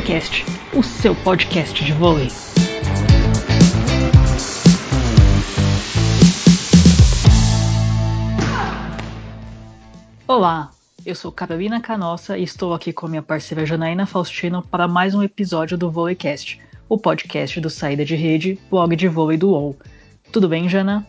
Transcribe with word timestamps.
Volecast, 0.00 0.46
o 0.74 0.82
seu 0.82 1.14
podcast 1.14 1.84
de 1.84 1.92
vôlei. 1.92 2.28
Olá, 10.26 10.70
eu 11.04 11.14
sou 11.14 11.30
Carolina 11.30 11.82
Canossa 11.82 12.38
e 12.38 12.44
estou 12.44 12.72
aqui 12.72 12.94
com 12.94 13.08
minha 13.08 13.20
parceira 13.20 13.66
Janaína 13.66 14.06
Faustino 14.06 14.62
para 14.62 14.88
mais 14.88 15.14
um 15.14 15.22
episódio 15.22 15.76
do 15.76 15.90
Volecast, 15.90 16.58
o 16.88 16.96
podcast 16.96 17.60
do 17.60 17.68
Saída 17.68 18.02
de 18.02 18.16
Rede, 18.16 18.58
blog 18.70 18.96
de 18.96 19.06
vôlei 19.06 19.36
do 19.36 19.50
UOL. 19.50 19.76
Tudo 20.32 20.48
bem, 20.48 20.66
Jana? 20.66 21.06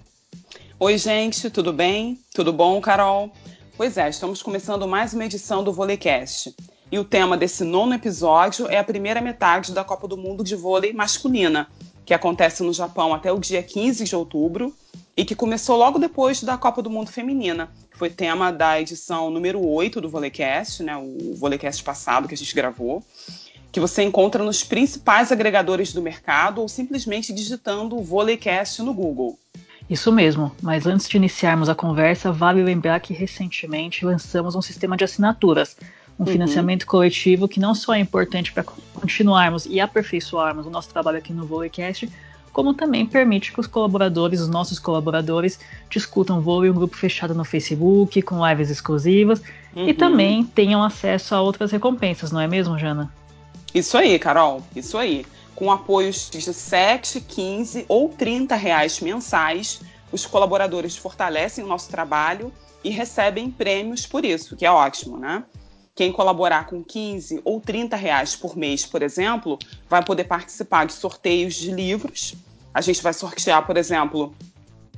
Oi, 0.78 0.98
gente, 0.98 1.50
tudo 1.50 1.72
bem? 1.72 2.20
Tudo 2.34 2.52
bom, 2.52 2.82
Carol? 2.82 3.32
Pois 3.78 3.98
é, 3.98 4.10
estamos 4.10 4.44
começando 4.44 4.86
mais 4.86 5.14
uma 5.14 5.24
edição 5.24 5.64
do 5.64 5.72
Volecast. 5.72 6.54
E 6.92 7.00
o 7.00 7.06
tema 7.06 7.38
desse 7.38 7.64
nono 7.64 7.94
episódio 7.94 8.68
é 8.68 8.78
a 8.78 8.84
primeira 8.84 9.22
metade 9.22 9.72
da 9.72 9.82
Copa 9.82 10.10
do 10.10 10.18
Mundo 10.18 10.44
de 10.44 10.58
Vôlei 10.58 10.92
Masculina, 10.92 11.70
que 12.06 12.14
acontece 12.14 12.64
no 12.64 12.74
Japão 12.74 13.14
até 13.14 13.32
o 13.32 13.40
dia 13.40 13.64
15 13.64 14.04
de 14.04 14.14
outubro 14.14 14.76
e 15.16 15.24
que 15.24 15.34
começou 15.34 15.78
logo 15.78 15.98
depois 15.98 16.44
da 16.44 16.58
Copa 16.58 16.82
do 16.82 16.90
Mundo 16.90 17.10
Feminina, 17.10 17.72
que 17.90 17.98
foi 17.98 18.10
tema 18.10 18.52
da 18.52 18.82
edição 18.82 19.30
número 19.30 19.66
8 19.66 20.02
do 20.02 20.10
Volecast, 20.10 20.84
né, 20.84 20.98
o 20.98 21.34
Volecast 21.36 21.82
passado 21.82 22.28
que 22.28 22.34
a 22.34 22.38
gente 22.38 22.54
gravou, 22.54 23.02
que 23.72 23.80
você 23.80 24.04
encontra 24.04 24.44
nos 24.44 24.62
principais 24.62 25.32
agregadores 25.32 25.94
do 25.94 26.02
mercado 26.02 26.60
ou 26.60 26.68
simplesmente 26.68 27.32
digitando 27.32 27.98
o 27.98 28.04
Volecast 28.04 28.82
no 28.82 28.94
Google. 28.94 29.40
Isso 29.90 30.12
mesmo, 30.12 30.54
mas 30.62 30.86
antes 30.86 31.08
de 31.08 31.16
iniciarmos 31.16 31.70
a 31.70 31.76
conversa, 31.76 32.34
vale 32.34 32.62
lembrar 32.62 33.00
que 33.00 33.14
recentemente 33.14 34.06
lançamos 34.06 34.56
um 34.56 34.62
sistema 34.62 34.98
de 34.98 35.06
assinaturas 35.06 35.78
um 36.22 36.26
uhum. 36.26 36.32
financiamento 36.32 36.86
coletivo 36.86 37.48
que 37.48 37.60
não 37.60 37.74
só 37.74 37.96
é 37.96 38.00
importante 38.00 38.54
para 38.54 38.64
continuarmos 38.64 39.66
e 39.66 39.80
aperfeiçoarmos 39.80 40.68
o 40.68 40.70
nosso 40.70 40.90
trabalho 40.90 41.18
aqui 41.18 41.34
no 41.34 41.46
Volecast, 41.46 42.08
como 42.54 42.74
também 42.76 43.06
permite 43.06 43.52
que 43.52 43.60
os 43.60 43.66
colaboradores, 43.66 44.40
os 44.40 44.48
nossos 44.48 44.78
colaboradores, 44.78 45.60
discutam 45.90 46.42
vôlei 46.42 46.70
em 46.70 46.72
um 46.72 46.76
grupo 46.76 46.96
fechado 46.96 47.34
no 47.34 47.44
Facebook, 47.44 48.22
com 48.22 48.48
lives 48.48 48.70
exclusivas 48.70 49.42
uhum. 49.76 49.88
e 49.88 49.94
também 49.94 50.44
tenham 50.44 50.84
acesso 50.84 51.34
a 51.34 51.42
outras 51.42 51.72
recompensas, 51.72 52.32
não 52.32 52.40
é 52.40 52.48
mesmo, 52.48 52.78
Jana? 52.78 53.12
Isso 53.74 53.98
aí, 53.98 54.20
Carol, 54.20 54.62
isso 54.76 54.98
aí. 54.98 55.26
Com 55.56 55.72
apoios 55.72 56.30
de 56.30 56.42
7, 56.42 57.22
15 57.22 57.86
ou 57.88 58.10
30 58.10 58.56
reais 58.56 59.00
mensais, 59.00 59.82
os 60.12 60.26
colaboradores 60.26 60.96
fortalecem 60.96 61.64
o 61.64 61.68
nosso 61.68 61.90
trabalho 61.90 62.52
e 62.84 62.90
recebem 62.90 63.50
prêmios 63.50 64.06
por 64.06 64.26
isso, 64.26 64.56
que 64.56 64.66
é 64.66 64.72
ótimo, 64.72 65.18
né? 65.18 65.44
Quem 65.94 66.12
colaborar 66.12 66.68
com 66.68 66.84
15 66.84 67.42
ou 67.44 67.60
30 67.60 67.96
reais 67.96 68.36
por 68.36 68.56
mês, 68.56 68.86
por 68.86 69.02
exemplo, 69.02 69.60
vai 69.90 70.04
poder 70.04 70.24
participar 70.24 70.86
de 70.86 70.94
sorteios 70.94 71.56
de 71.56 71.72
livros. 71.72 72.34
A 72.74 72.80
gente 72.80 73.04
vai 73.04 73.14
sortear, 73.14 73.66
por 73.66 73.76
exemplo, 73.76 74.34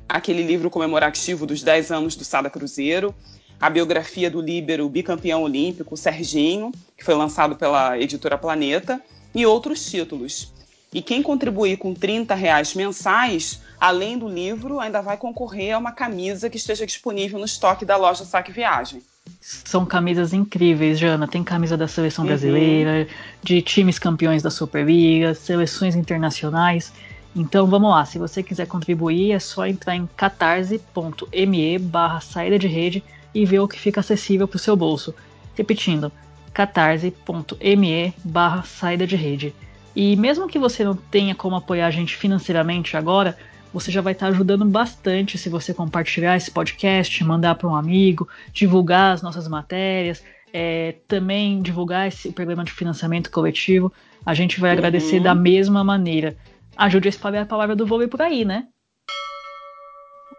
aquele 0.08 0.44
livro 0.44 0.70
comemorativo 0.70 1.48
dos 1.48 1.64
10 1.64 1.92
anos 1.92 2.16
do 2.16 2.24
Sada 2.24 2.50
Cruzeiro, 2.50 3.14
a 3.60 3.70
biografia 3.70 4.30
do 4.30 4.40
líbero 4.40 4.88
bicampeão 4.88 5.42
olímpico 5.42 5.98
Serginho, 5.98 6.72
que 6.96 7.04
foi 7.04 7.16
lançado 7.16 7.56
pela 7.56 7.98
editora 7.98 8.38
Planeta, 8.38 9.02
e 9.34 9.46
outros 9.46 9.90
títulos. 9.90 10.54
E 10.94 11.02
quem 11.02 11.24
contribuir 11.24 11.78
com 11.78 11.94
30 11.96 12.36
reais 12.36 12.76
mensais, 12.76 13.62
além 13.80 14.16
do 14.16 14.28
livro, 14.28 14.80
ainda 14.80 15.02
vai 15.02 15.18
concorrer 15.18 15.74
a 15.74 15.80
uma 15.80 15.92
camisa 15.92 16.52
que 16.52 16.58
esteja 16.58 16.86
disponível 16.86 17.40
no 17.40 17.46
estoque 17.46 17.84
da 17.84 17.98
loja 17.98 18.26
Saque 18.26 18.52
Viagem. 18.52 19.02
São 19.39 19.85
camisas 19.85 20.34
incríveis, 20.34 20.97
Jana. 21.00 21.28
Tem 21.28 21.44
camisa 21.44 21.75
da 21.75 21.88
seleção 21.88 22.23
uhum. 22.23 22.29
brasileira, 22.29 23.07
de 23.41 23.61
times 23.61 24.00
campeões 24.00 24.41
da 24.41 24.50
Superliga, 24.50 25.34
seleções 25.34 25.95
internacionais. 25.95 26.94
Então 27.35 27.66
vamos 27.66 27.89
lá, 27.89 28.06
se 28.06 28.19
você 28.19 28.44
quiser 28.44 28.67
contribuir, 28.67 29.31
é 29.31 29.39
só 29.39 29.66
entrar 29.66 29.95
em 29.95 30.07
catarse.me 30.16 31.79
barra 31.79 32.19
saída 32.19 32.59
de 32.59 32.67
rede 32.67 33.03
e 33.34 33.45
ver 33.45 33.59
o 33.59 33.67
que 33.67 33.79
fica 33.79 34.01
acessível 34.01 34.47
para 34.47 34.57
o 34.57 34.59
seu 34.59 34.75
bolso. 34.75 35.16
Repetindo, 35.55 36.11
catarse.me 36.53 38.13
barra 38.23 38.61
saída 38.63 39.07
de 39.07 39.16
rede. 39.16 39.53
E 39.95 40.16
mesmo 40.16 40.47
que 40.47 40.59
você 40.59 40.84
não 40.84 40.95
tenha 40.95 41.34
como 41.34 41.55
apoiar 41.55 41.88
a 41.88 41.91
gente 41.91 42.16
financeiramente 42.16 42.95
agora, 42.95 43.35
você 43.73 43.91
já 43.91 44.01
vai 44.01 44.13
estar 44.13 44.28
ajudando 44.28 44.63
bastante 44.66 45.38
se 45.38 45.50
você 45.50 45.73
compartilhar 45.73 46.38
esse 46.38 46.51
podcast, 46.51 47.23
mandar 47.23 47.56
para 47.56 47.67
um 47.67 47.75
amigo, 47.75 48.28
divulgar 48.53 49.13
as 49.13 49.22
nossas 49.22 49.47
matérias, 49.47 50.23
é, 50.53 50.95
também 51.07 51.61
divulgar 51.61 52.07
esse 52.07 52.31
programa 52.31 52.63
de 52.63 52.72
financiamento 52.72 53.31
coletivo. 53.31 53.91
A 54.25 54.34
gente 54.34 54.59
vai 54.59 54.72
uhum. 54.72 54.78
agradecer 54.78 55.19
da 55.19 55.34
mesma 55.34 55.84
maneira. 55.84 56.38
Ajude 56.78 57.07
a 57.07 57.09
espalhar 57.09 57.44
a 57.44 57.47
palavra 57.47 57.75
do 57.75 57.85
vôlei 57.85 58.07
por 58.07 58.22
aí, 58.22 58.45
né? 58.45 58.67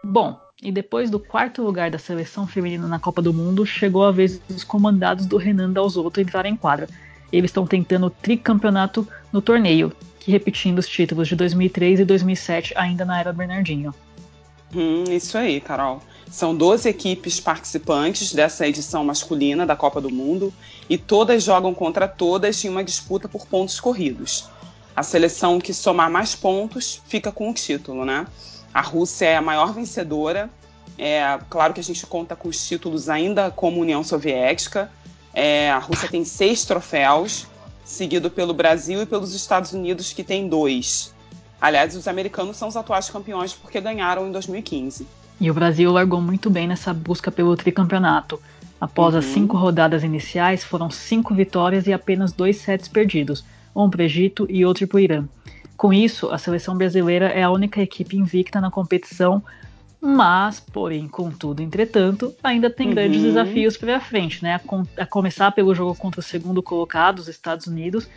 Bom, 0.03 0.39
e 0.61 0.71
depois 0.71 1.09
do 1.09 1.19
quarto 1.19 1.61
lugar 1.61 1.91
da 1.91 1.97
seleção 1.97 2.47
feminina 2.47 2.87
na 2.87 2.99
Copa 2.99 3.21
do 3.21 3.33
Mundo, 3.33 3.65
chegou 3.65 4.05
a 4.05 4.11
vez 4.11 4.39
dos 4.39 4.63
comandados 4.63 5.25
do 5.25 5.37
Renan 5.37 5.71
Dalzotto 5.71 6.21
entrarem 6.21 6.53
em 6.53 6.57
quadra. 6.57 6.87
Eles 7.31 7.49
estão 7.49 7.65
tentando 7.65 8.07
o 8.07 8.09
tricampeonato 8.09 9.07
no 9.31 9.41
torneio, 9.41 9.91
que 10.19 10.31
repetindo 10.31 10.79
os 10.79 10.87
títulos 10.87 11.27
de 11.27 11.35
2003 11.35 11.99
e 11.99 12.05
2007 12.05 12.73
ainda 12.75 13.05
na 13.05 13.19
era 13.19 13.33
Bernardinho. 13.33 13.93
Hum, 14.73 15.03
isso 15.09 15.37
aí, 15.37 15.61
Carol. 15.61 16.01
São 16.29 16.55
12 16.55 16.89
equipes 16.89 17.39
participantes 17.39 18.33
dessa 18.33 18.67
edição 18.67 19.05
masculina 19.05 19.65
da 19.65 19.75
Copa 19.75 20.01
do 20.01 20.09
Mundo 20.09 20.53
e 20.89 20.97
todas 20.97 21.43
jogam 21.43 21.73
contra 21.73 22.07
todas 22.07 22.63
em 22.65 22.69
uma 22.69 22.83
disputa 22.83 23.29
por 23.29 23.45
pontos 23.45 23.79
corridos. 23.79 24.49
A 24.95 25.03
seleção 25.03 25.59
que 25.59 25.73
somar 25.73 26.09
mais 26.09 26.35
pontos 26.35 27.01
fica 27.07 27.31
com 27.31 27.49
o 27.49 27.53
título, 27.53 28.03
né? 28.03 28.25
A 28.73 28.81
Rússia 28.81 29.25
é 29.25 29.37
a 29.37 29.41
maior 29.41 29.73
vencedora. 29.73 30.49
É, 30.97 31.39
claro 31.49 31.73
que 31.73 31.79
a 31.79 31.83
gente 31.83 32.05
conta 32.05 32.35
com 32.35 32.49
os 32.49 32.67
títulos 32.67 33.07
ainda 33.09 33.51
como 33.51 33.81
União 33.81 34.03
Soviética. 34.03 34.91
É, 35.35 35.69
a 35.69 35.77
Rússia 35.77 36.07
tem 36.07 36.23
seis 36.23 36.63
troféus 36.63 37.45
seguido 37.83 38.31
pelo 38.31 38.53
Brasil 38.53 39.01
e 39.01 39.05
pelos 39.05 39.35
Estados 39.35 39.73
Unidos, 39.73 40.13
que 40.13 40.23
tem 40.23 40.47
dois. 40.47 41.13
Aliás, 41.61 41.95
os 41.95 42.07
americanos 42.07 42.57
são 42.57 42.67
os 42.67 42.77
atuais 42.77 43.09
campeões 43.09 43.53
porque 43.53 43.79
ganharam 43.79 44.27
em 44.27 44.31
2015. 44.31 45.05
E 45.39 45.51
o 45.51 45.53
Brasil 45.53 45.91
largou 45.91 46.21
muito 46.21 46.49
bem 46.49 46.67
nessa 46.67 46.93
busca 46.93 47.29
pelo 47.29 47.55
tricampeonato. 47.55 48.41
Após 48.79 49.13
uhum. 49.13 49.19
as 49.19 49.25
cinco 49.25 49.57
rodadas 49.57 50.03
iniciais, 50.03 50.63
foram 50.63 50.89
cinco 50.89 51.33
vitórias 51.33 51.85
e 51.87 51.93
apenas 51.93 52.31
dois 52.31 52.57
sets 52.57 52.87
perdidos, 52.87 53.43
um 53.75 53.89
para 53.89 54.01
o 54.01 54.03
Egito 54.03 54.47
e 54.49 54.65
outro 54.65 54.87
para 54.87 54.97
o 54.97 54.99
Irã. 54.99 55.25
Com 55.77 55.91
isso, 55.93 56.29
a 56.29 56.37
seleção 56.37 56.77
brasileira 56.77 57.27
é 57.27 57.43
a 57.43 57.51
única 57.51 57.81
equipe 57.81 58.17
invicta 58.17 58.61
na 58.61 58.71
competição, 58.71 59.43
mas, 60.05 60.59
porém, 60.59 61.07
contudo, 61.07 61.63
entretanto, 61.63 62.35
ainda 62.43 62.69
tem 62.69 62.89
uhum. 62.89 62.93
grandes 62.93 63.23
desafios 63.23 63.75
pela 63.75 63.99
frente, 63.99 64.43
né? 64.43 64.53
A, 64.53 65.01
a, 65.01 65.05
começar 65.07 65.51
pelo 65.51 65.73
jogo 65.73 65.95
contra 65.95 66.19
o 66.19 66.23
segundo 66.23 66.61
colocado, 66.61 67.17
os 67.17 67.27
Estados 67.27 67.65
Unidos, 67.65 68.07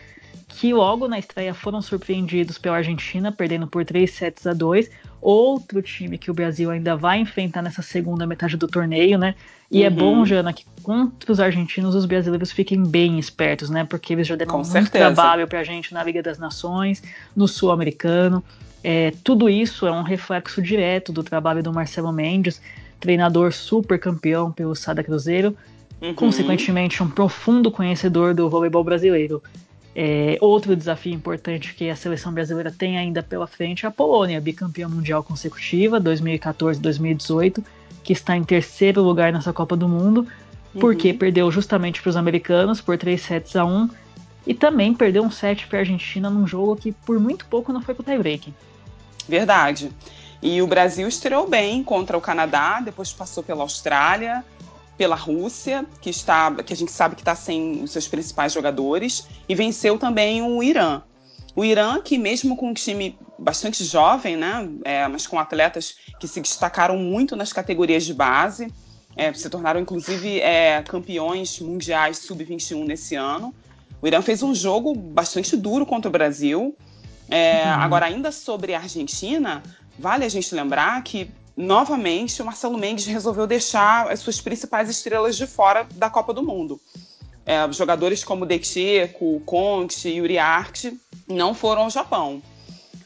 que 0.47 0.73
logo 0.73 1.07
na 1.07 1.17
estreia 1.17 1.53
foram 1.53 1.81
surpreendidos 1.81 2.57
pela 2.57 2.77
Argentina, 2.77 3.31
perdendo 3.31 3.65
por 3.65 3.85
3 3.85 4.11
sets 4.11 4.45
a 4.45 4.53
2. 4.53 4.89
Outro 5.21 5.81
time 5.81 6.17
que 6.17 6.29
o 6.29 6.33
Brasil 6.33 6.69
ainda 6.69 6.97
vai 6.97 7.19
enfrentar 7.19 7.61
nessa 7.61 7.81
segunda 7.81 8.27
metade 8.27 8.57
do 8.57 8.67
torneio, 8.67 9.17
né? 9.17 9.35
E 9.71 9.79
uhum. 9.79 9.85
é 9.85 9.89
bom, 9.89 10.17
uhum. 10.17 10.25
Jana, 10.25 10.51
que 10.51 10.65
contra 10.81 11.31
os 11.31 11.39
argentinos 11.39 11.95
os 11.95 12.05
brasileiros 12.05 12.51
fiquem 12.51 12.83
bem 12.83 13.19
espertos, 13.19 13.69
né? 13.69 13.85
Porque 13.85 14.13
eles 14.13 14.27
já 14.27 14.35
deram 14.35 14.51
Com 14.51 14.57
muito 14.57 14.71
certeza. 14.71 15.13
trabalho 15.13 15.47
pra 15.47 15.63
gente 15.63 15.93
na 15.93 16.03
Liga 16.03 16.21
das 16.21 16.37
Nações, 16.37 17.01
no 17.35 17.47
Sul-Americano. 17.47 18.43
É, 18.83 19.13
tudo 19.23 19.49
isso 19.49 19.85
é 19.85 19.91
um 19.91 20.03
reflexo 20.03 20.61
direto 20.61 21.13
do 21.13 21.23
trabalho 21.23 21.61
do 21.61 21.71
Marcelo 21.71 22.11
Mendes, 22.11 22.61
treinador 22.99 23.53
super 23.53 23.99
campeão 23.99 24.51
pelo 24.51 24.75
Sada 24.75 25.03
Cruzeiro, 25.03 25.55
uhum. 26.01 26.13
consequentemente 26.13 27.03
um 27.03 27.09
profundo 27.09 27.71
conhecedor 27.71 28.33
do 28.33 28.49
voleibol 28.49 28.83
brasileiro. 28.83 29.41
É, 29.95 30.37
outro 30.39 30.75
desafio 30.75 31.13
importante 31.13 31.73
que 31.73 31.89
a 31.89 31.95
seleção 31.95 32.31
brasileira 32.31 32.71
tem 32.71 32.97
ainda 32.97 33.23
pela 33.23 33.47
frente 33.47 33.85
é 33.85 33.89
a 33.89 33.91
Polônia, 33.91 34.39
bicampeã 34.39 34.87
mundial 34.87 35.23
consecutiva, 35.23 35.99
2014-2018, 35.99 37.63
que 38.03 38.13
está 38.13 38.35
em 38.35 38.43
terceiro 38.43 39.01
lugar 39.01 39.33
nessa 39.33 39.51
Copa 39.51 39.75
do 39.75 39.87
Mundo, 39.87 40.27
uhum. 40.73 40.79
porque 40.79 41.13
perdeu 41.13 41.51
justamente 41.51 42.01
para 42.01 42.09
os 42.09 42.15
americanos 42.15 42.79
por 42.79 42.97
3 42.97 43.19
sets 43.19 43.55
a 43.55 43.65
1 43.65 43.89
e 44.45 44.53
também 44.53 44.93
perdeu 44.93 45.23
um 45.23 45.31
set 45.31 45.67
para 45.67 45.79
a 45.79 45.81
Argentina 45.81 46.29
num 46.29 46.47
jogo 46.47 46.75
que 46.75 46.91
por 46.91 47.19
muito 47.19 47.45
pouco 47.45 47.73
não 47.73 47.81
foi 47.81 47.93
para 47.93 48.01
o 48.01 48.05
tie-break. 48.05 48.53
Verdade. 49.27 49.91
E 50.41 50.61
o 50.61 50.67
Brasil 50.67 51.07
estreou 51.07 51.47
bem 51.47 51.83
contra 51.83 52.17
o 52.17 52.21
Canadá, 52.21 52.79
depois 52.79 53.11
passou 53.11 53.43
pela 53.43 53.63
Austrália, 53.63 54.43
pela 54.99 55.15
Rússia, 55.15 55.85
que 56.01 56.09
está, 56.09 56.53
que 56.55 56.73
a 56.73 56.75
gente 56.75 56.91
sabe 56.91 57.15
que 57.15 57.21
está 57.21 57.33
sem 57.33 57.81
os 57.81 57.91
seus 57.91 58.05
principais 58.05 58.51
jogadores, 58.51 59.25
e 59.47 59.55
venceu 59.55 59.97
também 59.97 60.41
o 60.41 60.61
Irã. 60.61 61.01
O 61.55 61.63
Irã, 61.63 62.01
que 62.01 62.17
mesmo 62.17 62.57
com 62.57 62.71
um 62.71 62.73
time 62.73 63.17
bastante 63.37 63.81
jovem, 63.85 64.35
né, 64.35 64.69
é, 64.83 65.07
mas 65.07 65.25
com 65.25 65.39
atletas 65.39 65.95
que 66.19 66.27
se 66.27 66.41
destacaram 66.41 66.97
muito 66.97 67.33
nas 67.37 67.53
categorias 67.53 68.05
de 68.05 68.13
base, 68.13 68.67
é, 69.15 69.31
se 69.33 69.49
tornaram 69.49 69.79
inclusive 69.79 70.41
é, 70.41 70.83
campeões 70.83 71.61
mundiais 71.61 72.17
sub-21 72.17 72.85
nesse 72.85 73.15
ano, 73.15 73.55
O 74.01 74.07
Irã 74.07 74.21
fez 74.21 74.43
um 74.43 74.53
jogo 74.53 74.93
bastante 74.93 75.55
duro 75.55 75.85
contra 75.85 76.09
o 76.09 76.11
Brasil. 76.11 76.75
É, 77.29 77.63
uhum. 77.63 77.81
Agora, 77.81 78.05
ainda 78.05 78.31
sobre 78.31 78.73
a 78.73 78.79
Argentina, 78.79 79.63
vale 79.97 80.25
a 80.25 80.29
gente 80.29 80.53
lembrar 80.53 81.01
que, 81.03 81.31
novamente, 81.59 82.41
o 82.41 82.45
Marcelo 82.45 82.77
Mendes 82.77 83.05
resolveu 83.05 83.45
deixar 83.45 84.09
as 84.09 84.21
suas 84.21 84.39
principais 84.39 84.89
estrelas 84.89 85.35
de 85.35 85.45
fora 85.45 85.85
da 85.95 86.09
Copa 86.09 86.33
do 86.33 86.41
Mundo. 86.41 86.79
É, 87.45 87.69
jogadores 87.73 88.23
como 88.23 88.45
Decheco, 88.45 89.41
Conte 89.45 90.07
e 90.07 90.21
Uriarte 90.21 90.97
não 91.27 91.53
foram 91.53 91.83
ao 91.83 91.89
Japão. 91.89 92.41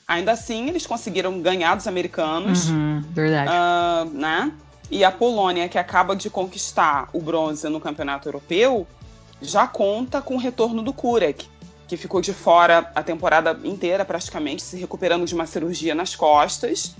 Ainda 0.08 0.34
assim, 0.34 0.70
eles 0.70 0.86
conseguiram 0.86 1.42
ganhar 1.42 1.74
dos 1.74 1.88
americanos. 1.88 2.70
Uhum, 2.70 3.02
verdade. 3.10 3.50
Uh, 3.50 4.10
né? 4.12 4.52
E 4.92 5.04
a 5.04 5.12
Polônia, 5.12 5.68
que 5.68 5.80
acaba 5.80 6.16
de 6.16 6.30
conquistar 6.30 7.10
o 7.12 7.20
bronze 7.20 7.68
no 7.70 7.82
campeonato 7.82 8.28
europeu, 8.28 8.86
já 9.42 9.66
conta 9.66 10.22
com 10.22 10.36
o 10.36 10.38
retorno 10.38 10.84
do 10.84 10.94
Kurek, 10.94 11.48
que 11.88 11.98
ficou 11.98 12.22
de 12.22 12.34
fora 12.34 12.92
a 12.94 13.02
temporada 13.02 13.60
inteira 13.64 14.06
praticamente, 14.06 14.62
se 14.62 14.78
recuperando 14.78 15.26
de 15.26 15.34
uma 15.34 15.48
cirurgia 15.48 15.96
nas 15.96 16.16
costas. 16.16 16.96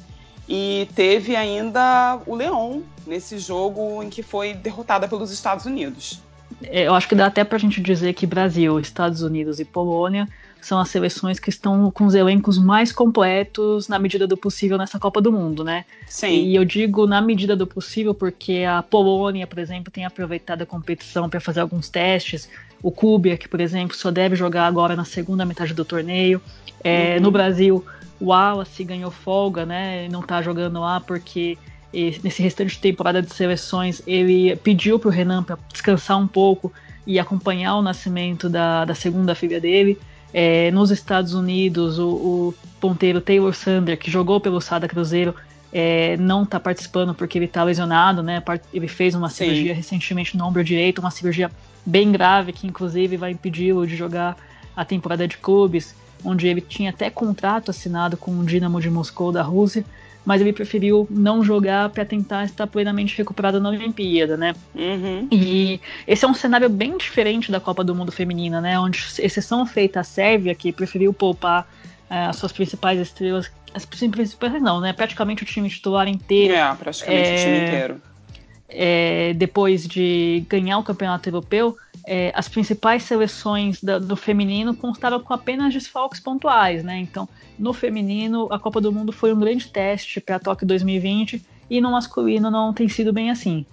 E 0.48 0.88
teve 0.95 1.36
ainda 1.36 2.19
o 2.25 2.36
Leão 2.36 2.84
nesse 3.07 3.38
jogo 3.38 4.04
em 4.04 4.10
que 4.10 4.22
foi 4.22 4.54
derrotada 4.54 5.07
pelos 5.07 5.31
Estados 5.31 5.66
Unidos. 5.66 6.22
É, 6.63 6.88
eu 6.88 6.94
acho 6.94 7.07
que 7.07 7.16
dá 7.16 7.28
até 7.28 7.44
para 7.44 7.56
a 7.56 7.60
gente 7.60 7.81
dizer 7.81 8.13
que 8.13 8.25
Brasil, 8.25 8.80
Estados 8.80 9.22
Unidos 9.22 9.60
e 9.60 9.66
Polônia 9.66 10.28
são 10.63 10.80
as 10.80 10.89
seleções 10.89 11.39
que 11.39 11.50
estão 11.50 11.92
com 11.92 12.06
os 12.06 12.15
elencos 12.15 12.57
mais 12.57 12.92
completos 12.92 13.88
na 13.89 14.00
medida 14.00 14.25
do 14.25 14.38
possível 14.38 14.77
nessa 14.77 14.98
Copa 14.98 15.19
do 15.19 15.31
Mundo, 15.31 15.63
né? 15.63 15.83
Sim. 16.07 16.45
E 16.45 16.56
eu 16.56 16.63
digo 16.63 17.06
na 17.06 17.21
medida 17.21 17.56
do 17.56 17.68
possível 17.68 18.13
porque 18.13 18.63
a 18.68 18.81
Polônia, 18.81 19.45
por 19.45 19.60
exemplo, 19.60 19.92
tem 19.92 20.06
aproveitado 20.06 20.62
a 20.62 20.65
competição 20.65 21.30
para 21.30 21.42
fazer 21.42 21.60
alguns 21.60 21.89
testes. 21.89 22.50
O 22.81 22.92
Kubiak, 22.92 23.50
por 23.50 23.60
exemplo, 23.60 23.95
só 23.95 24.10
deve 24.10 24.36
jogar 24.36 24.65
agora 24.65 24.95
na 24.95 25.04
segunda 25.04 25.45
metade 25.45 25.74
do 25.74 25.83
torneio. 25.83 26.42
É, 26.81 27.16
uhum. 27.16 27.24
No 27.24 27.31
Brasil, 27.31 27.86
o 28.19 28.27
Wallace 28.27 28.83
ganhou 28.86 29.12
folga, 29.12 29.66
né? 29.66 30.07
Não 30.09 30.21
está 30.21 30.42
jogando 30.42 30.80
lá 30.80 31.01
porque 31.01 31.57
nesse 32.24 32.42
restante 32.42 32.71
de 32.71 32.80
temporada 32.80 33.21
de 33.21 33.33
seleções 33.33 34.01
ele 34.07 34.56
pediu 34.57 34.98
para 34.98 35.09
o 35.09 35.12
Renan 35.12 35.44
para 35.44 35.59
descansar 35.71 36.18
um 36.18 36.25
pouco 36.25 36.71
e 37.06 37.19
acompanhar 37.19 37.75
o 37.75 37.81
nascimento 37.81 38.50
da, 38.50 38.86
da 38.86 38.95
segunda 38.95 39.36
filha 39.36 39.59
dele. 39.59 40.00
É, 40.33 40.71
nos 40.71 40.89
Estados 40.89 41.33
Unidos, 41.33 42.00
o, 42.00 42.09
o, 42.09 42.53
ponteiro 42.81 43.21
Taylor 43.21 43.53
Sander, 43.53 43.97
que 43.97 44.09
jogou 44.09 44.41
pelo 44.41 44.59
Sada 44.59 44.88
Cruzeiro, 44.88 45.35
é, 45.71 46.18
não 46.18 46.44
está 46.44 46.59
participando 46.59 47.13
porque 47.13 47.38
ele 47.38 47.45
está 47.45 47.63
lesionado, 47.63 48.24
né? 48.24 48.41
Ele 48.74 48.88
fez 48.88 49.13
uma 49.13 49.30
Sim. 49.30 49.45
cirurgia 49.45 49.74
recentemente 49.74 50.35
no 50.35 50.45
ombro 50.45 50.63
direito, 50.63 51.00
uma 51.00 51.12
cirurgia 51.12 51.51
bem 51.85 52.12
grave, 52.12 52.51
que 52.51 52.65
inclusive 52.65 53.15
vai 53.15 53.31
impedi-lo 53.31 53.85
de 53.85 53.95
jogar 53.95 54.35
a 54.75 54.83
temporada 54.83 55.27
de 55.27 55.38
clubes, 55.38 55.95
onde 56.24 56.47
ele 56.47 56.62
tinha 56.62 56.89
até 56.89 57.09
contrato 57.09 57.69
assinado 57.69 58.18
com 58.18 58.31
o 58.39 58.44
Dinamo 58.44 58.81
de 58.81 58.89
Moscou 58.89 59.31
da 59.31 59.44
Rússia 59.44 59.85
mas 60.25 60.42
ele 60.42 60.54
preferiu 60.54 61.08
não 61.10 61.44
jogar 61.44 61.90
para 61.90 62.06
tentar 62.06 62.46
estar 62.46 62.68
plenamente 62.68 63.18
recuperado 63.18 63.60
na 63.60 63.70
Olimpíada, 63.70 64.38
né? 64.38 64.54
Uhum. 64.74 65.28
E 65.31 65.80
esse 66.08 66.24
é 66.24 66.28
um 66.28 66.34
cenário 66.34 66.70
bem 66.70 66.98
diferente 66.98 67.52
da 67.52 67.60
Copa 67.60 67.84
do 67.84 67.94
Mundo 67.94 68.12
Feminina, 68.12 68.62
né? 68.62 68.80
Onde, 68.80 69.00
exceção 69.20 69.66
feita 69.66 70.00
a 70.00 70.04
Sérvia, 70.04 70.56
que 70.56 70.72
preferiu 70.72 71.14
poupar 71.14 71.64
uh, 72.10 72.30
as 72.30 72.38
suas 72.38 72.52
principais 72.52 73.00
estrelas, 73.00 73.52
as 73.74 73.86
principais 73.86 74.62
não, 74.62 74.80
né? 74.80 74.94
Praticamente 74.94 75.44
o 75.44 75.46
time 75.46 75.70
titular 75.70 76.08
inteiro. 76.08 76.54
É, 76.54 76.76
praticamente 76.76 77.30
é, 77.30 77.36
o 77.36 77.38
time 77.38 77.58
inteiro. 77.66 78.02
É, 78.75 79.34
depois 79.34 79.88
de 79.88 80.44
ganhar 80.50 80.80
o 80.80 80.84
campeonato 80.84 81.30
europeu, 81.30 81.78
é, 82.06 82.31
as 82.36 82.48
principais 82.48 83.04
seleções 83.04 83.81
do, 83.81 84.00
do 84.00 84.16
feminino 84.16 84.75
constaram 84.75 85.20
com 85.20 85.34
apenas 85.34 85.74
desfalques 85.74 86.20
pontuais, 86.20 86.84
né? 86.84 86.98
Então, 86.98 87.30
no 87.58 87.74
feminino, 87.74 88.48
a 88.52 88.60
Copa 88.60 88.81
do 88.81 88.92
Mundo 88.92 89.12
foi 89.12 89.34
um 89.34 89.40
grande 89.40 89.68
teste 89.68 90.20
para 90.20 90.38
a 90.38 90.40
Tóquio 90.40 90.68
2020 90.68 91.42
e 91.70 91.80
no 91.80 91.92
masculino 91.92 92.52
não 92.52 92.74
tem 92.74 92.90
sido 92.90 93.14
bem 93.14 93.30
assim. 93.30 93.66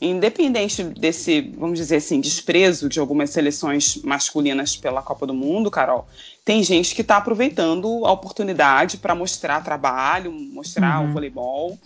Independente 0.00 0.82
desse, 0.82 1.52
vamos 1.56 1.78
dizer 1.78 1.96
assim, 1.96 2.20
desprezo 2.20 2.88
de 2.88 2.98
algumas 2.98 3.30
seleções 3.30 4.00
masculinas 4.02 4.76
pela 4.76 5.02
Copa 5.02 5.26
do 5.26 5.34
Mundo, 5.34 5.70
Carol, 5.70 6.06
tem 6.44 6.62
gente 6.62 6.94
que 6.94 7.02
está 7.02 7.18
aproveitando 7.18 8.06
a 8.06 8.12
oportunidade 8.12 8.96
para 8.96 9.14
mostrar 9.14 9.62
trabalho, 9.62 10.32
mostrar 10.32 11.00
uhum. 11.00 11.10
o 11.10 11.12
voleibol 11.12 11.78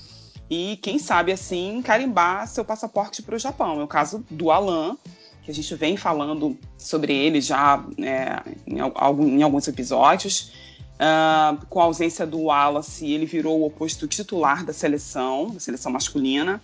e, 0.55 0.77
quem 0.77 0.99
sabe, 0.99 1.33
assim, 1.33 1.81
carimbar 1.81 2.47
seu 2.47 2.63
passaporte 2.63 3.23
para 3.23 3.35
o 3.35 3.39
Japão. 3.39 3.81
É 3.81 3.85
o 3.85 3.89
caso 3.89 4.23
do 4.31 4.51
Alan, 4.51 4.99
que 5.43 5.51
a 5.51 5.55
gente 5.55 5.75
vem 5.75 5.97
falando 5.97 6.59
sobre 6.77 7.15
ele 7.15 7.41
já 7.41 7.83
é, 7.99 8.43
em, 8.67 8.77
em, 8.77 9.43
alguns 9.43 9.67
episódios. 9.67 10.53
Uh, 10.93 11.67
com 11.71 11.81
a 11.81 11.85
ausência 11.85 12.27
do 12.27 12.39
Wallace, 12.43 13.11
ele 13.11 13.25
virou 13.25 13.61
o 13.61 13.65
oposto 13.65 14.07
titular 14.07 14.63
da 14.63 14.75
seleção, 14.75 15.49
da 15.49 15.59
seleção 15.59 15.91
masculina, 15.91 16.61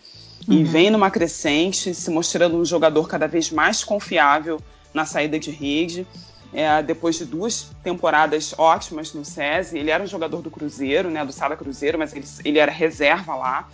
uhum. 0.47 0.55
e 0.55 0.65
vem 0.65 0.91
numa 0.91 1.11
crescente, 1.11 1.95
se 1.95 2.11
mostrando 2.11 2.59
um 2.59 2.67
jogador 2.67 3.09
cada 3.09 3.27
vez 3.27 3.51
mais 3.51 3.83
confiável 3.83 4.61
na 4.93 5.07
saída 5.07 5.39
de 5.39 5.51
rede. 5.51 6.07
É, 6.53 6.83
depois 6.83 7.17
de 7.17 7.25
duas 7.25 7.71
temporadas 7.83 8.55
ótimas 8.59 9.15
no 9.15 9.25
SESI, 9.25 9.79
ele 9.79 9.91
era 9.91 10.05
um 10.05 10.07
jogador 10.07 10.43
do 10.43 10.51
Cruzeiro, 10.51 11.11
né, 11.11 11.25
do 11.25 11.33
Sada 11.33 11.57
Cruzeiro, 11.57 11.99
mas 11.99 12.15
ele, 12.15 12.27
ele 12.45 12.59
era 12.59 12.71
reserva 12.71 13.35
lá, 13.35 13.69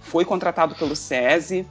foi 0.00 0.24
contratado 0.24 0.74
pelo 0.74 0.96
SESI. 0.96 1.66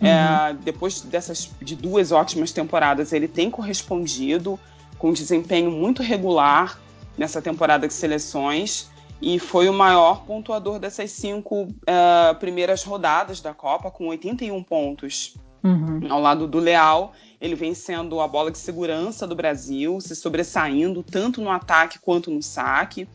Uhum. 0.00 0.08
É, 0.08 0.56
depois 0.62 1.00
dessas 1.00 1.50
de 1.60 1.76
duas 1.76 2.10
ótimas 2.10 2.50
temporadas, 2.52 3.12
ele 3.12 3.28
tem 3.28 3.50
correspondido 3.50 4.58
com 4.98 5.10
um 5.10 5.12
desempenho 5.12 5.70
muito 5.70 6.02
regular 6.02 6.80
nessa 7.16 7.42
temporada 7.42 7.86
de 7.86 7.92
seleções 7.92 8.90
e 9.20 9.38
foi 9.38 9.68
o 9.68 9.72
maior 9.72 10.24
pontuador 10.24 10.80
dessas 10.80 11.12
cinco 11.12 11.62
uh, 11.62 12.34
primeiras 12.40 12.82
rodadas 12.82 13.40
da 13.40 13.54
Copa, 13.54 13.88
com 13.90 14.08
81 14.08 14.60
pontos. 14.64 15.36
Uhum. 15.62 16.00
Ao 16.10 16.20
lado 16.20 16.48
do 16.48 16.58
Leal, 16.58 17.12
ele 17.40 17.54
vem 17.54 17.72
sendo 17.72 18.20
a 18.20 18.26
bola 18.26 18.50
de 18.50 18.58
segurança 18.58 19.24
do 19.24 19.36
Brasil, 19.36 20.00
se 20.00 20.16
sobressaindo 20.16 21.04
tanto 21.04 21.40
no 21.40 21.50
ataque 21.50 22.00
quanto 22.00 22.32
no 22.32 22.42
saque. 22.42 23.08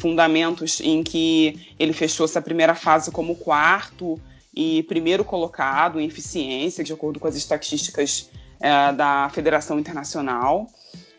Fundamentos 0.00 0.80
em 0.80 1.02
que 1.02 1.74
ele 1.78 1.92
fechou 1.92 2.24
essa 2.24 2.40
primeira 2.40 2.74
fase 2.74 3.10
como 3.10 3.36
quarto 3.36 4.20
e 4.54 4.82
primeiro 4.84 5.24
colocado 5.24 6.00
em 6.00 6.06
eficiência, 6.06 6.82
de 6.82 6.92
acordo 6.92 7.20
com 7.20 7.28
as 7.28 7.36
estatísticas 7.36 8.30
é, 8.58 8.92
da 8.92 9.30
Federação 9.32 9.78
Internacional. 9.78 10.66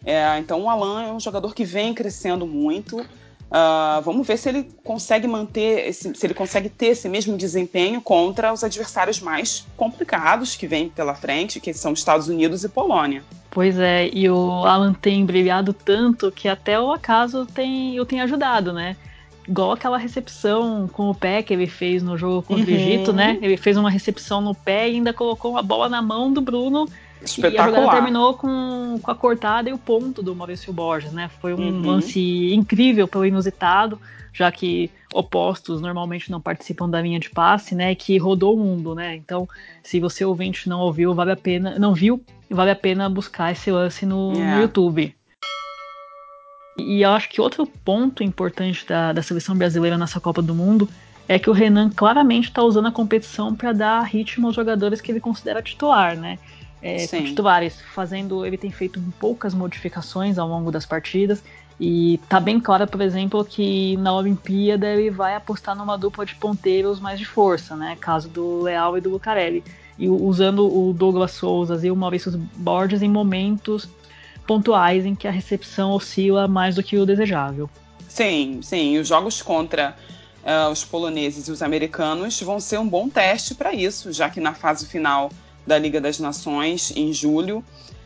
É, 0.03 0.37
então 0.39 0.63
o 0.63 0.69
Alan 0.69 1.03
é 1.03 1.13
um 1.13 1.19
jogador 1.19 1.53
que 1.53 1.63
vem 1.63 1.93
crescendo 1.93 2.45
muito. 2.47 3.05
Uh, 3.51 4.01
vamos 4.01 4.25
ver 4.25 4.37
se 4.37 4.47
ele 4.47 4.69
consegue 4.81 5.27
manter, 5.27 5.89
esse, 5.89 6.15
se 6.15 6.25
ele 6.25 6.33
consegue 6.33 6.69
ter 6.69 6.87
esse 6.87 7.09
mesmo 7.09 7.35
desempenho 7.35 8.01
contra 8.01 8.53
os 8.53 8.63
adversários 8.63 9.19
mais 9.19 9.67
complicados 9.75 10.55
que 10.55 10.65
vêm 10.65 10.87
pela 10.87 11.13
frente, 11.13 11.59
que 11.59 11.73
são 11.73 11.91
Estados 11.91 12.29
Unidos 12.29 12.63
e 12.63 12.69
Polônia. 12.69 13.21
Pois 13.49 13.77
é, 13.77 14.09
e 14.13 14.29
o 14.29 14.65
Alan 14.65 14.93
tem 14.93 15.25
brilhado 15.25 15.73
tanto 15.73 16.31
que 16.31 16.47
até 16.47 16.79
o 16.79 16.91
acaso 16.91 17.45
tem, 17.45 17.99
o 17.99 18.05
tem 18.05 18.21
ajudado, 18.21 18.71
né? 18.71 18.95
igual 19.47 19.71
aquela 19.73 19.97
recepção 19.97 20.87
com 20.87 21.09
o 21.09 21.15
pé 21.15 21.41
que 21.43 21.53
ele 21.53 21.67
fez 21.67 22.01
no 22.01 22.17
jogo 22.17 22.41
contra 22.41 22.71
uhum. 22.71 22.77
o 22.77 22.79
Egito, 22.79 23.11
né? 23.11 23.37
Ele 23.41 23.57
fez 23.57 23.75
uma 23.75 23.89
recepção 23.89 24.39
no 24.39 24.55
pé 24.55 24.89
e 24.89 24.95
ainda 24.95 25.11
colocou 25.11 25.57
a 25.57 25.61
bola 25.61 25.89
na 25.89 26.01
mão 26.01 26.31
do 26.31 26.39
Bruno. 26.39 26.87
E 27.37 27.45
a 27.45 27.65
jogada 27.65 27.89
terminou 27.91 28.33
com, 28.33 28.99
com 29.01 29.11
a 29.11 29.15
cortada 29.15 29.69
e 29.69 29.73
o 29.73 29.77
ponto 29.77 30.23
do 30.23 30.35
Maurício 30.35 30.73
Borges, 30.73 31.11
né? 31.11 31.29
Foi 31.39 31.53
um 31.53 31.57
uhum. 31.57 31.85
lance 31.85 32.53
incrível 32.53 33.07
pelo 33.07 33.25
inusitado, 33.25 33.99
já 34.33 34.51
que 34.51 34.89
opostos 35.13 35.81
normalmente 35.81 36.31
não 36.31 36.41
participam 36.41 36.89
da 36.89 37.01
linha 37.01 37.19
de 37.19 37.29
passe, 37.29 37.75
né? 37.75 37.93
Que 37.93 38.17
rodou 38.17 38.55
o 38.55 38.59
mundo, 38.59 38.95
né? 38.95 39.15
Então, 39.15 39.47
se 39.83 39.99
você 39.99 40.25
ouvinte 40.25 40.67
não 40.67 40.79
ouviu, 40.79 41.13
vale 41.13 41.31
a 41.31 41.37
pena, 41.37 41.77
não 41.77 41.93
viu, 41.93 42.23
vale 42.49 42.71
a 42.71 42.75
pena 42.75 43.09
buscar 43.09 43.51
esse 43.51 43.71
lance 43.71 44.05
no, 44.05 44.33
yeah. 44.33 44.55
no 44.55 44.59
é. 44.59 44.61
YouTube. 44.63 45.15
E 46.77 47.01
eu 47.03 47.11
acho 47.11 47.29
que 47.29 47.39
outro 47.39 47.67
ponto 47.67 48.23
importante 48.23 48.85
da, 48.87 49.13
da 49.13 49.21
seleção 49.21 49.55
brasileira 49.55 49.97
nessa 49.97 50.19
Copa 50.19 50.41
do 50.41 50.55
Mundo 50.55 50.89
é 51.27 51.37
que 51.37 51.49
o 51.49 51.53
Renan 51.53 51.89
claramente 51.89 52.49
está 52.49 52.63
usando 52.63 52.87
a 52.87 52.91
competição 52.91 53.55
para 53.55 53.71
dar 53.71 54.01
ritmo 54.01 54.47
aos 54.47 54.55
jogadores 54.55 54.99
que 54.99 55.11
ele 55.11 55.19
considera 55.19 55.61
titular, 55.61 56.17
né? 56.17 56.39
É, 56.81 57.05
titulares, 57.05 57.79
fazendo, 57.93 58.45
ele 58.45 58.57
tem 58.57 58.71
feito 58.71 58.99
poucas 59.19 59.53
modificações 59.53 60.39
ao 60.39 60.47
longo 60.47 60.71
das 60.71 60.85
partidas 60.85 61.43
e 61.83 62.19
tá 62.29 62.39
bem 62.39 62.59
claro, 62.59 62.85
por 62.85 63.01
exemplo, 63.01 63.43
que 63.43 63.97
na 63.97 64.13
Olimpíada 64.13 64.87
ele 64.87 65.09
vai 65.09 65.35
apostar 65.35 65.75
numa 65.75 65.97
dupla 65.97 66.23
de 66.23 66.35
ponteiros 66.35 66.99
mais 66.99 67.17
de 67.17 67.25
força, 67.25 67.75
né? 67.75 67.97
Caso 67.99 68.29
do 68.29 68.61
Leal 68.61 68.99
e 68.99 69.01
do 69.01 69.09
Lucarelli. 69.09 69.63
E 69.97 70.07
usando 70.07 70.67
o 70.67 70.93
Douglas 70.93 71.31
Souza 71.31 71.79
e 71.85 71.89
o 71.89 71.95
Maurício 71.95 72.31
Borges 72.55 73.01
em 73.01 73.09
momentos 73.09 73.89
pontuais 74.45 75.07
em 75.07 75.15
que 75.15 75.27
a 75.27 75.31
recepção 75.31 75.91
oscila 75.91 76.47
mais 76.47 76.75
do 76.75 76.83
que 76.83 76.97
o 76.97 77.05
desejável. 77.05 77.67
Sim, 78.07 78.59
sim. 78.61 78.99
Os 78.99 79.07
jogos 79.07 79.41
contra 79.41 79.95
uh, 80.43 80.71
os 80.71 80.83
poloneses 80.83 81.47
e 81.47 81.51
os 81.51 81.63
americanos 81.63 82.39
vão 82.41 82.59
ser 82.59 82.77
um 82.77 82.87
bom 82.87 83.09
teste 83.09 83.55
para 83.55 83.73
isso, 83.73 84.13
já 84.13 84.29
que 84.29 84.39
na 84.39 84.53
fase 84.53 84.85
final 84.85 85.31
da 85.65 85.77
Liga 85.77 86.01
das 86.01 86.19
Nações, 86.19 86.91
em 86.95 87.13
julho, 87.13 87.63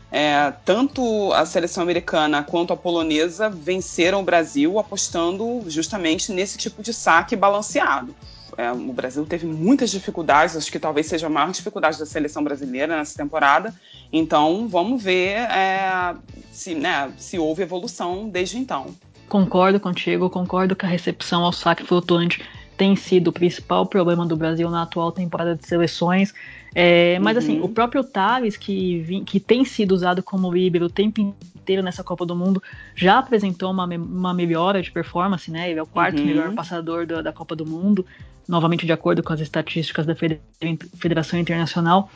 É, 0.08 0.52
tanto 0.64 1.32
a 1.32 1.44
seleção 1.44 1.82
americana 1.82 2.40
quanto 2.42 2.72
a 2.72 2.76
polonesa 2.76 3.50
venceram 3.50 4.20
o 4.20 4.22
Brasil 4.22 4.78
apostando 4.78 5.64
justamente 5.66 6.32
nesse 6.32 6.56
tipo 6.56 6.80
de 6.80 6.94
saque 6.94 7.34
balanceado. 7.34 8.14
É, 8.56 8.70
o 8.70 8.92
Brasil 8.92 9.26
teve 9.26 9.46
muitas 9.46 9.90
dificuldades, 9.90 10.56
acho 10.56 10.70
que 10.70 10.78
talvez 10.78 11.08
seja 11.08 11.26
a 11.26 11.30
maior 11.30 11.50
dificuldade 11.50 11.98
da 11.98 12.06
seleção 12.06 12.42
brasileira 12.44 12.96
nessa 12.96 13.16
temporada. 13.16 13.74
Então, 14.12 14.68
vamos 14.68 15.02
ver 15.02 15.38
é, 15.50 16.14
se, 16.52 16.74
né, 16.74 17.12
se 17.18 17.36
houve 17.36 17.64
evolução 17.64 18.28
desde 18.28 18.58
então. 18.58 18.94
Concordo 19.28 19.80
contigo, 19.80 20.30
concordo 20.30 20.76
que 20.76 20.86
a 20.86 20.88
recepção 20.88 21.44
ao 21.44 21.52
saque 21.52 21.82
flutuante 21.84 22.40
tem 22.76 22.94
sido 22.94 23.28
o 23.28 23.32
principal 23.32 23.86
problema 23.86 24.26
do 24.26 24.36
Brasil 24.36 24.68
na 24.70 24.82
atual 24.82 25.10
temporada 25.10 25.54
de 25.54 25.66
seleções. 25.66 26.34
É, 26.74 27.18
mas 27.20 27.36
assim, 27.38 27.52
uhum. 27.52 27.58
assim, 27.58 27.64
o 27.64 27.68
próprio 27.70 28.04
Thales, 28.04 28.56
que, 28.56 29.22
que 29.24 29.40
tem 29.40 29.64
sido 29.64 29.92
usado 29.92 30.22
como 30.22 30.52
líbero 30.52 30.86
o 30.86 30.90
tempo 30.90 31.20
inteiro 31.20 31.82
nessa 31.82 32.04
Copa 32.04 32.26
do 32.26 32.36
Mundo, 32.36 32.62
já 32.94 33.18
apresentou 33.18 33.70
uma, 33.70 33.84
uma 33.84 34.34
melhora 34.34 34.82
de 34.82 34.90
performance, 34.90 35.50
né? 35.50 35.70
Ele 35.70 35.78
é 35.78 35.82
o 35.82 35.86
quarto 35.86 36.18
uhum. 36.20 36.26
melhor 36.26 36.52
passador 36.52 37.06
da, 37.06 37.22
da 37.22 37.32
Copa 37.32 37.56
do 37.56 37.64
Mundo, 37.64 38.04
novamente 38.46 38.84
de 38.84 38.92
acordo 38.92 39.22
com 39.22 39.32
as 39.32 39.40
estatísticas 39.40 40.04
da 40.04 40.14
Federação 40.14 41.38
Internacional. 41.38 42.10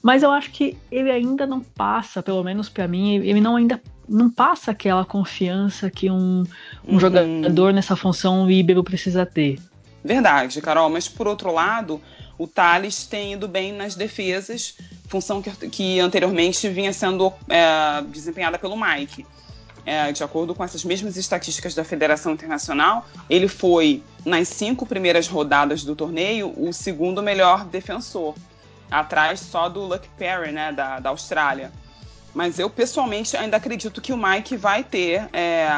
Mas 0.00 0.22
eu 0.22 0.30
acho 0.30 0.52
que 0.52 0.76
ele 0.90 1.10
ainda 1.10 1.44
não 1.46 1.60
passa, 1.60 2.22
pelo 2.22 2.44
menos 2.44 2.68
para 2.68 2.86
mim, 2.86 3.16
ele 3.16 3.40
não 3.40 3.56
ainda 3.56 3.80
não 4.08 4.30
passa 4.30 4.70
aquela 4.70 5.04
confiança 5.04 5.90
que 5.90 6.08
um, 6.08 6.44
um 6.86 6.92
uhum. 6.92 7.00
jogador 7.00 7.72
nessa 7.72 7.96
função 7.96 8.46
líbero 8.46 8.84
precisa 8.84 9.26
ter. 9.26 9.58
Verdade, 10.06 10.60
Carol, 10.62 10.88
mas 10.88 11.08
por 11.08 11.26
outro 11.26 11.52
lado, 11.52 12.00
o 12.38 12.46
Thales 12.46 13.04
tem 13.06 13.32
ido 13.32 13.48
bem 13.48 13.72
nas 13.72 13.96
defesas, 13.96 14.78
função 15.08 15.42
que, 15.42 15.50
que 15.68 15.98
anteriormente 15.98 16.68
vinha 16.68 16.92
sendo 16.92 17.32
é, 17.48 18.02
desempenhada 18.08 18.56
pelo 18.56 18.76
Mike. 18.76 19.26
É, 19.84 20.10
de 20.10 20.22
acordo 20.22 20.54
com 20.54 20.64
essas 20.64 20.84
mesmas 20.84 21.16
estatísticas 21.16 21.74
da 21.74 21.84
Federação 21.84 22.32
Internacional, 22.32 23.06
ele 23.30 23.46
foi, 23.46 24.02
nas 24.24 24.48
cinco 24.48 24.84
primeiras 24.84 25.28
rodadas 25.28 25.84
do 25.84 25.94
torneio, 25.94 26.52
o 26.56 26.72
segundo 26.72 27.22
melhor 27.22 27.64
defensor, 27.64 28.34
atrás 28.90 29.40
só 29.40 29.68
do 29.68 29.80
Luck 29.82 30.08
Perry, 30.18 30.50
né, 30.52 30.72
da, 30.72 30.98
da 30.98 31.10
Austrália. 31.10 31.72
Mas 32.34 32.58
eu, 32.58 32.68
pessoalmente, 32.68 33.36
ainda 33.36 33.56
acredito 33.56 34.00
que 34.00 34.12
o 34.12 34.16
Mike 34.16 34.56
vai 34.56 34.84
ter 34.84 35.28
é, 35.32 35.68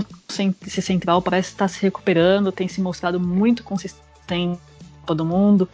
esse 0.65 0.81
central, 0.81 1.21
parece 1.21 1.49
estar 1.49 1.67
se 1.67 1.81
recuperando, 1.81 2.51
tem 2.51 2.67
se 2.67 2.79
mostrado 2.79 3.19
muito 3.19 3.63
consistente 3.63 4.59
todo 5.05 5.25
mundo, 5.25 5.67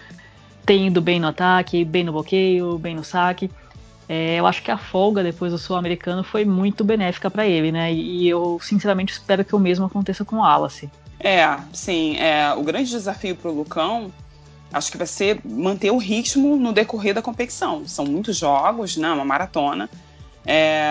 tem 0.66 0.88
ido 0.88 1.02
bem 1.02 1.20
no 1.20 1.28
ataque, 1.28 1.84
bem 1.86 2.04
no 2.04 2.12
bloqueio, 2.12 2.78
bem 2.78 2.96
no 2.96 3.04
saque. 3.04 3.50
É, 4.08 4.40
eu 4.40 4.46
acho 4.46 4.62
que 4.62 4.72
a 4.72 4.78
folga 4.78 5.24
depois 5.24 5.52
do 5.52 5.58
sul-americano 5.58 6.24
foi 6.24 6.44
muito 6.44 6.84
benéfica 6.84 7.30
para 7.30 7.48
ele, 7.48 7.72
né? 7.72 7.94
E 7.94 8.28
eu 8.28 8.60
sinceramente 8.62 9.14
espero 9.14 9.46
que 9.46 9.56
o 9.56 9.60
mesmo 9.60 9.86
aconteça 9.86 10.26
com 10.26 10.38
o 10.38 10.40
Wallace. 10.40 10.90
É, 11.20 11.58
sim. 11.72 12.18
É, 12.18 12.54
o 12.54 12.64
grande 12.64 12.90
desafio 12.90 13.36
para 13.36 13.50
o 13.50 13.54
Lucão 13.54 14.12
acho 14.72 14.92
que 14.92 14.98
vai 14.98 15.08
ser 15.08 15.40
manter 15.44 15.92
o 15.92 15.98
ritmo 15.98 16.56
no 16.56 16.72
decorrer 16.72 17.14
da 17.14 17.22
competição. 17.22 17.88
São 17.88 18.06
muitos 18.06 18.38
jogos, 18.38 18.98
né? 18.98 19.12
Uma 19.12 19.26
maratona. 19.26 19.90
É, 20.46 20.90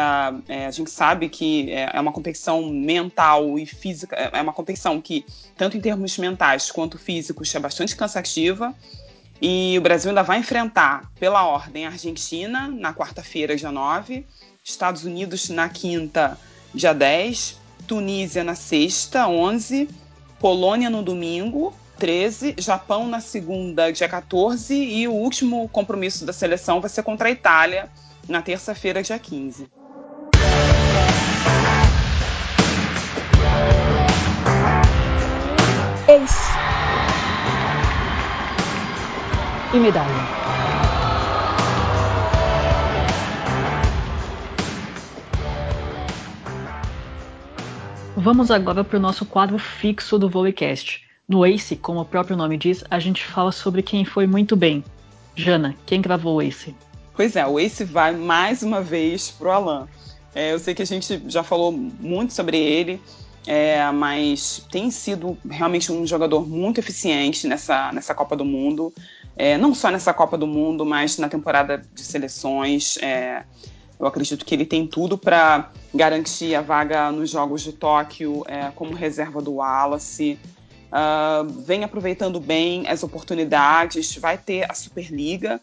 é, 0.49 0.67
a 0.67 0.71
gente 0.71 0.91
sabe 0.91 1.29
que 1.29 1.71
é, 1.73 1.91
é 1.95 2.01
uma 2.01 2.13
competição 2.13 2.71
mental 2.71 3.59
e 3.59 3.67
física, 3.67 4.15
é, 4.15 4.39
é 4.39 4.43
uma 4.43 4.53
competição 4.53 5.01
que, 5.01 5.25
tanto 5.57 5.77
em 5.77 5.81
termos 5.81 6.17
mentais 6.19 6.71
quanto 6.71 6.99
físicos, 6.99 7.53
é 7.55 7.59
bastante 7.59 7.97
cansativa. 7.97 8.75
E 9.43 9.77
o 9.79 9.81
Brasil 9.81 10.11
ainda 10.11 10.23
vai 10.23 10.39
enfrentar, 10.39 11.11
pela 11.19 11.47
ordem, 11.47 11.87
a 11.87 11.91
Argentina 11.91 12.69
na 12.69 12.93
quarta-feira, 12.93 13.57
dia 13.57 13.73
9, 13.73 14.27
Estados 14.63 15.05
Unidos 15.05 15.49
na 15.49 15.69
quinta, 15.69 16.39
dia 16.75 16.93
10, 16.93 17.59
Tunísia 17.87 18.45
na 18.45 18.55
sexta, 18.55 19.27
11, 19.27 19.89
Polônia 20.39 20.91
no 20.91 21.03
domingo, 21.03 21.75
13, 22.01 22.55
Japão 22.57 23.07
na 23.07 23.21
segunda, 23.21 23.93
dia 23.93 24.09
14, 24.09 24.75
e 24.75 25.07
o 25.07 25.13
último 25.13 25.69
compromisso 25.69 26.25
da 26.25 26.33
seleção 26.33 26.81
vai 26.81 26.89
ser 26.89 27.03
contra 27.03 27.29
a 27.29 27.31
Itália 27.31 27.91
na 28.27 28.41
terça-feira, 28.41 29.03
dia 29.03 29.19
15. 29.19 29.69
Ex. 36.09 36.33
E 39.75 39.79
medalha. 39.79 40.09
Vamos 48.17 48.51
agora 48.51 48.83
para 48.83 48.97
o 48.97 49.01
nosso 49.01 49.27
quadro 49.27 49.59
fixo 49.59 50.19
do 50.19 50.31
Volleycast 50.31 51.10
no 51.31 51.47
Ace, 51.47 51.77
como 51.77 52.01
o 52.01 52.05
próprio 52.05 52.37
nome 52.37 52.59
diz, 52.59 52.83
a 52.91 52.99
gente 52.99 53.25
fala 53.25 53.53
sobre 53.53 53.85
quem 53.85 54.05
foi 54.05 54.27
muito 54.27 54.57
bem. 54.57 54.83
Jana, 55.37 55.77
quem 55.87 56.01
gravou 56.01 56.39
o 56.39 56.43
Ace? 56.43 56.75
Pois 57.15 57.37
é, 57.37 57.47
o 57.47 57.61
Ace 57.61 57.85
vai 57.85 58.13
mais 58.13 58.65
uma 58.65 58.83
vez 58.83 59.31
pro 59.31 59.49
Alan. 59.49 59.87
É, 60.35 60.53
eu 60.53 60.59
sei 60.59 60.75
que 60.75 60.83
a 60.83 60.87
gente 60.87 61.23
já 61.29 61.45
falou 61.45 61.71
muito 61.71 62.33
sobre 62.33 62.59
ele, 62.59 63.01
é, 63.47 63.89
mas 63.93 64.67
tem 64.73 64.91
sido 64.91 65.39
realmente 65.49 65.93
um 65.93 66.05
jogador 66.05 66.45
muito 66.49 66.81
eficiente 66.81 67.47
nessa, 67.47 67.93
nessa 67.93 68.13
Copa 68.13 68.35
do 68.35 68.45
Mundo. 68.45 68.93
É, 69.37 69.57
não 69.57 69.73
só 69.73 69.89
nessa 69.89 70.13
Copa 70.13 70.37
do 70.37 70.49
Mundo, 70.49 70.85
mas 70.85 71.17
na 71.17 71.29
temporada 71.29 71.81
de 71.95 72.03
seleções. 72.03 72.97
É, 73.01 73.45
eu 74.01 74.07
acredito 74.07 74.45
que 74.45 74.53
ele 74.53 74.67
tem 74.67 74.85
tudo 74.85 75.17
para 75.17 75.71
garantir 75.95 76.57
a 76.57 76.61
vaga 76.61 77.13
nos 77.13 77.31
Jogos 77.31 77.63
de 77.63 77.73
Tóquio 77.73 78.43
é, 78.49 78.73
como 78.75 78.95
reserva 78.95 79.41
do 79.41 79.55
Wallace 79.57 80.37
uh, 80.91 81.49
vem 81.63 81.85
aproveitando 81.85 82.41
bem 82.41 82.87
as 82.89 83.03
oportunidades, 83.03 84.17
vai 84.17 84.37
ter 84.37 84.71
a 84.71 84.75
Superliga 84.75 85.61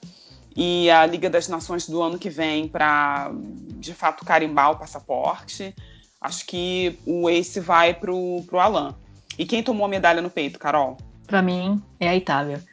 e 0.55 0.89
a 0.89 1.05
Liga 1.05 1.29
das 1.29 1.48
Nações 1.48 1.88
do 1.88 2.01
ano 2.01 2.17
que 2.17 2.29
vem 2.29 2.67
para, 2.67 3.31
de 3.79 3.93
fato, 3.93 4.25
carimbar 4.25 4.72
o 4.72 4.75
passaporte. 4.77 5.74
Acho 6.19 6.46
que 6.46 6.98
o 7.05 7.29
Ace 7.29 7.60
vai 7.60 7.93
para 7.93 8.12
o 8.12 8.43
Alan. 8.53 8.96
E 9.38 9.46
quem 9.46 9.62
tomou 9.62 9.86
a 9.86 9.89
medalha 9.89 10.22
no 10.22 10.31
peito, 10.31 10.57
Carol? 10.57 10.98
Para 11.27 11.43
mim, 11.43 11.81
é 12.00 12.10
a 12.10 12.15
Itália. 12.15 12.63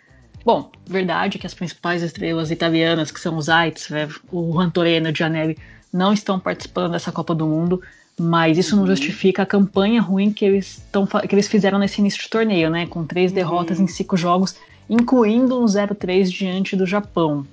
Bom, 0.45 0.71
verdade 0.87 1.39
que 1.39 1.47
as 1.47 1.55
principais 1.55 2.03
estrelas 2.03 2.51
italianas, 2.51 3.11
que 3.11 3.21
são 3.21 3.37
os 3.37 3.49
Aitz, 3.49 3.91
né, 3.91 4.09
o 4.31 4.53
Juan 4.53 4.71
Toreno 4.71 5.09
e 5.09 5.13
o 5.13 5.15
Gianelli, 5.15 5.59
não 5.93 6.13
estão 6.13 6.41
participando 6.41 6.93
dessa 6.93 7.13
Copa 7.13 7.35
do 7.35 7.47
Mundo. 7.47 7.83
Mas 8.19 8.57
isso 8.59 8.77
não 8.77 8.85
uhum. 8.85 8.89
justifica 8.89 9.43
a 9.43 9.47
campanha 9.47 10.01
ruim 10.01 10.33
que 10.33 10.45
eles, 10.45 10.83
tão, 10.93 11.07
que 11.07 11.35
eles 11.35 11.49
fizeram 11.49 11.79
nesse 11.79 12.01
início 12.01 12.23
de 12.23 12.29
torneio, 12.29 12.71
né? 12.71 12.87
Com 12.87 13.05
três 13.05 13.33
uhum. 13.33 13.35
derrotas 13.37 13.81
em 13.81 13.87
cinco 13.87 14.17
jogos, 14.17 14.55
incluindo 14.89 15.61
um 15.61 15.65
0-3 15.65 16.29
diante 16.29 16.77
do 16.77 16.87
Japão. 16.87 17.45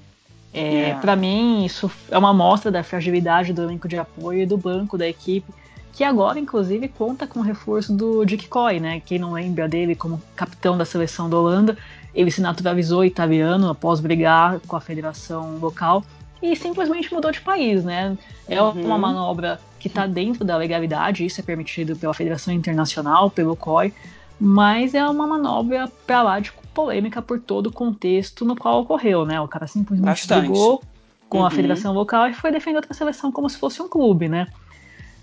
É, 0.54 0.60
yeah. 0.60 0.98
É. 0.98 1.02
Para 1.02 1.16
mim, 1.16 1.66
isso 1.66 1.90
é 2.10 2.18
uma 2.18 2.30
amostra 2.30 2.70
da 2.70 2.84
fragilidade 2.84 3.54
do 3.54 3.64
elenco 3.64 3.88
de 3.88 3.98
apoio 3.98 4.44
e 4.44 4.46
do 4.46 4.58
banco 4.58 4.98
da 4.98 5.08
equipe, 5.08 5.52
que 5.94 6.04
agora, 6.04 6.40
inclusive, 6.40 6.88
conta 6.88 7.26
com 7.26 7.40
o 7.40 7.44
reforço 7.44 7.92
do 7.92 8.24
Dick 8.24 8.48
Coy, 8.48 8.80
né? 8.80 9.02
Quem 9.04 9.18
não 9.18 9.34
lembra 9.34 9.68
dele 9.68 9.96
como 9.96 10.22
capitão 10.36 10.78
da 10.78 10.86
seleção 10.86 11.30
da 11.30 11.38
Holanda, 11.38 11.78
ele 12.14 12.30
se 12.30 12.42
naturalizou 12.42 13.04
italiano 13.04 13.70
após 13.70 14.00
brigar 14.00 14.60
com 14.68 14.76
a 14.76 14.82
federação 14.82 15.58
local 15.58 16.04
e 16.42 16.56
simplesmente 16.56 17.14
mudou 17.14 17.32
de 17.32 17.42
país, 17.42 17.84
né? 17.84 18.18
É 18.48 18.62
uhum. 18.62 18.86
uma 18.86 18.98
manobra 18.98 19.60
que 19.80 19.88
está 19.88 20.08
dentro 20.08 20.44
da 20.44 20.58
legalidade, 20.58 21.26
isso 21.26 21.40
é 21.40 21.44
permitido 21.44 21.96
pela 21.96 22.14
Federação 22.14 22.54
Internacional, 22.54 23.30
pelo 23.30 23.56
COI, 23.56 23.94
mas 24.40 24.94
é 24.96 25.08
uma 25.08 25.28
manobra 25.28 25.92
para 26.06 26.24
lá 26.24 26.40
de 26.40 26.52
polêmica 26.74 27.22
por 27.22 27.40
todo 27.40 27.68
o 27.68 27.72
contexto 27.72 28.44
no 28.44 28.56
qual 28.56 28.82
ocorreu, 28.82 29.26
né? 29.26 29.40
O 29.40 29.48
cara 29.48 29.68
simplesmente 29.68 30.06
Bastante. 30.06 30.48
brigou 30.48 30.82
com 31.30 31.40
uhum. 31.40 31.46
a 31.46 31.52
federação 31.52 31.94
local 31.94 32.28
e 32.28 32.34
foi 32.34 32.52
defender 32.52 32.78
outra 32.78 32.94
seleção 32.94 33.32
como 33.32 33.50
se 33.50 33.58
fosse 33.58 33.82
um 33.82 33.88
clube, 33.88 34.28
né? 34.28 34.48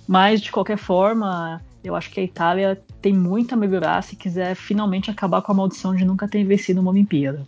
Mas, 0.06 0.40
de 0.40 0.50
qualquer 0.50 0.78
forma, 0.78 1.60
Eu 1.84 1.94
acho 1.94 2.10
que 2.10 2.18
a 2.18 2.22
Itália 2.22 2.82
tem 3.00 3.12
muito 3.12 3.54
a 3.54 3.56
melhorar 3.56 4.02
se 4.02 4.16
quiser 4.16 4.54
finalmente 4.54 5.10
acabar 5.10 5.40
com 5.42 5.52
a 5.52 5.54
maldição 5.54 5.94
de 5.94 6.04
nunca 6.04 6.26
ter 6.26 6.42
vencido 6.44 6.80
uma 6.80 6.90
Olimpíada. 6.90 7.46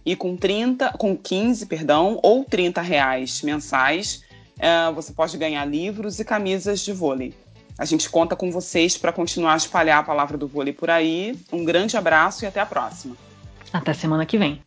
E 0.04 0.16
com 0.16 0.36
30, 0.36 0.92
com 0.98 1.16
15, 1.16 1.66
perdão, 1.66 2.18
ou 2.22 2.44
30 2.44 2.80
reais 2.82 3.40
mensais, 3.42 4.24
é, 4.58 4.90
você 4.92 5.12
pode 5.12 5.38
ganhar 5.38 5.64
livros 5.64 6.18
e 6.18 6.24
camisas 6.24 6.80
de 6.80 6.92
vôlei. 6.92 7.32
A 7.78 7.84
gente 7.84 8.10
conta 8.10 8.36
com 8.36 8.50
vocês 8.50 8.98
para 8.98 9.12
continuar 9.12 9.54
a 9.54 9.56
espalhar 9.56 10.00
a 10.00 10.02
palavra 10.02 10.36
do 10.36 10.46
vôlei 10.46 10.72
por 10.72 10.90
aí. 10.90 11.38
Um 11.52 11.64
grande 11.64 11.96
abraço 11.96 12.44
e 12.44 12.46
até 12.46 12.60
a 12.60 12.66
próxima. 12.66 13.16
Até 13.72 13.94
semana 13.94 14.26
que 14.26 14.36
vem. 14.36 14.60